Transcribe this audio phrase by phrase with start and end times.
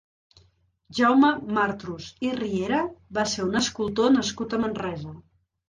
[0.99, 2.81] Jaume Martrus i Riera
[3.21, 5.17] va ser un escultor nascut a Manresa.